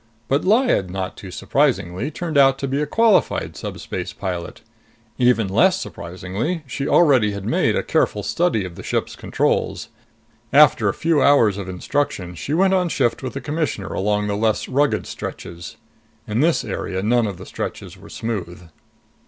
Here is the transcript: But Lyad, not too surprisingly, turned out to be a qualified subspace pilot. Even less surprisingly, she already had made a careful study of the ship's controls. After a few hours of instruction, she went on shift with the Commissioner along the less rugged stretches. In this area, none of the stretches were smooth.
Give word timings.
But 0.27 0.43
Lyad, 0.43 0.89
not 0.89 1.15
too 1.15 1.29
surprisingly, 1.29 2.09
turned 2.09 2.35
out 2.35 2.57
to 2.57 2.67
be 2.67 2.81
a 2.81 2.87
qualified 2.87 3.55
subspace 3.55 4.13
pilot. 4.13 4.61
Even 5.19 5.47
less 5.47 5.79
surprisingly, 5.79 6.63
she 6.65 6.87
already 6.87 7.33
had 7.33 7.45
made 7.45 7.75
a 7.75 7.83
careful 7.83 8.23
study 8.23 8.65
of 8.65 8.73
the 8.73 8.81
ship's 8.81 9.15
controls. 9.15 9.89
After 10.51 10.89
a 10.89 10.93
few 10.95 11.21
hours 11.21 11.59
of 11.59 11.69
instruction, 11.69 12.33
she 12.33 12.55
went 12.55 12.73
on 12.73 12.89
shift 12.89 13.21
with 13.21 13.33
the 13.33 13.41
Commissioner 13.41 13.93
along 13.93 14.25
the 14.25 14.35
less 14.35 14.67
rugged 14.67 15.05
stretches. 15.05 15.77
In 16.27 16.39
this 16.39 16.65
area, 16.65 17.03
none 17.03 17.27
of 17.27 17.37
the 17.37 17.45
stretches 17.45 17.95
were 17.95 18.09
smooth. 18.09 18.69